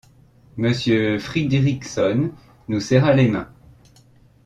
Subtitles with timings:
[0.57, 2.31] Monsieur Fridriksson
[2.69, 3.53] nous serra les mains.